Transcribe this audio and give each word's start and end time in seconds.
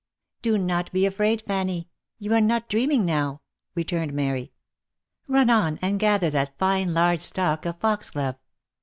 "Do 0.41 0.57
not 0.57 0.91
be 0.91 1.05
afraid, 1.05 1.43
Fanny! 1.43 1.87
You 2.17 2.33
are 2.33 2.41
not 2.41 2.67
dreaming 2.67 3.05
now," 3.05 3.41
returned 3.75 4.13
Mary." 4.13 4.51
Run 5.27 5.51
on, 5.51 5.77
and 5.79 5.99
gather 5.99 6.31
that 6.31 6.57
fine 6.57 6.91
large 6.95 7.21
stalk 7.21 7.67
of 7.67 7.79
foxglove. 7.79 8.37